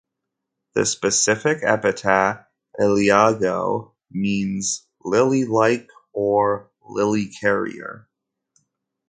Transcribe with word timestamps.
The 0.73 0.87
specific 0.87 1.59
epithet 1.61 2.47
"liliago" 2.79 3.91
means 4.09 4.83
lily-like 5.05 5.91
or 6.11 6.71
lily-carrier. 6.83 8.09